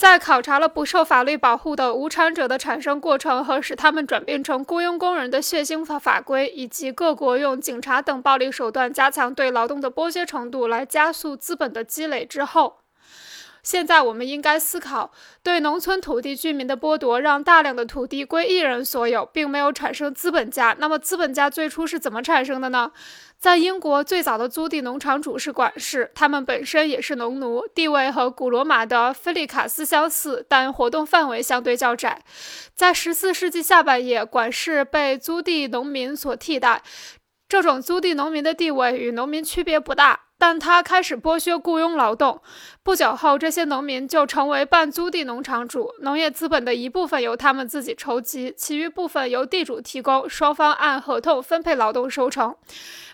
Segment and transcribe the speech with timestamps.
[0.00, 12.79] 在考察了不受法律保护的无产者的产生过程和使他们转变成雇佣工人的血腥法法规，以及各国用警察等暴力手段加强对劳动的剥削程度来加速资本的积累之后，
[13.62, 15.12] 现在我们应该思考，
[15.42, 20.74] 对农村土地居民的剥夺让大量的土地归一人所有，并没有产生资本家。
[20.78, 22.92] 那么，资本家最初是怎么产生的呢？
[23.38, 32.22] 在英国，最早的租地农场主是管事，他们本身也是农奴，地位和古罗马的菲利卡斯相似，但活动范围相对较窄。
[32.74, 36.82] 在十四世纪下半叶，管事被租地农民所替代。
[37.48, 40.20] 这种租地农民的地位与农民区别不大。
[40.40, 42.40] 但他开始剥削雇佣劳动，
[42.82, 45.92] 不久后，这些农民就成为半租地农场主。
[46.00, 52.56] 农业资本的一部分由他们自己筹集，其余部分由地主提供，双方按合同分配劳动收成。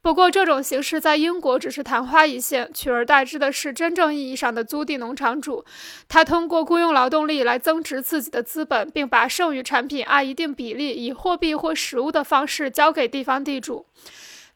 [0.00, 5.64] 不过，这种形式在英国只是昙花一现，取而代之的是真正意义上的租地农场主。
[6.08, 13.86] 他通过雇佣劳动力来增值自己的资本，并把剩余产品按一定比例以货币或实物的方式交给地方地主。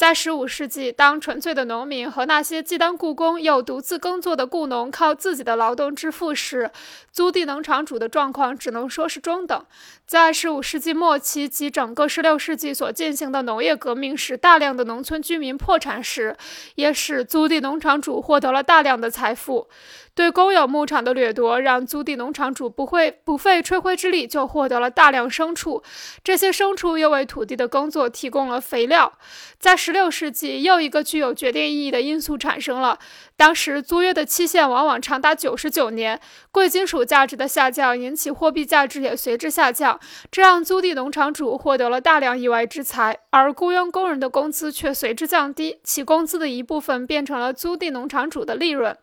[0.00, 6.70] 在十五世纪，当纯粹的农民和那些既当雇工又独自耕作的雇农靠自己的劳动致富时，
[7.12, 9.62] 租地农场主的状况只能说是中等。
[10.06, 16.34] 在十五世纪末期及整个十六世纪所进行的农业革命使大量的农村居民破产时，
[16.76, 19.68] 也使租地农场主获得了大量的财富。
[20.12, 25.82] 对公有牧场的掠夺，让租地农场主不会不费吹灰之力就获得了大量牲畜，
[26.24, 29.12] 这些牲畜又为土地的耕作提供了肥料。
[29.58, 32.96] 在十十六世纪，又一个具有决定意义的因素产生了。
[33.36, 36.20] 当时租约的期限往往长达九十九年，
[36.52, 39.98] 贵金属价值的下降引起货币价值也随之下降，
[40.30, 48.96] 这让租地农场主获得了大量意外之财，而雇佣工人的工资却随之降低，其工资的一部分变成了租地农场主的利润。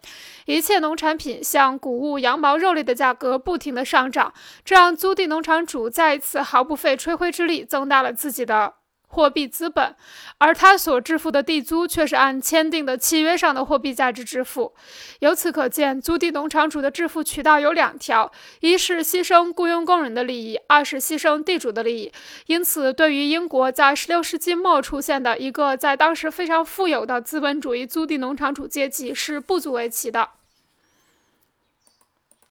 [0.45, 8.75] 一切农产品，像谷物、羊毛、肉类的价格不停地上涨，这让租地农场主再一次毫不费吹灰之力增大了自己的。
[9.07, 9.95] 货币资本，
[10.37, 14.75] 而他所支付的地租却是按签订的契约上的货币价值支付。
[15.19, 22.11] 由此可见，租地农场主的致富渠道有两条：一是牺牲雇佣工人的利益，二是牺牲地主的利益。
[22.45, 30.29] 因此，对于英国在16世纪末出现的一个在当时非常富有的资本主义租地农场主阶级是不足为奇的。